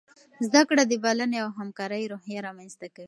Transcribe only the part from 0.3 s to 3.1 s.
زده کړه د بلنې او همکارۍ روحیه رامنځته کوي.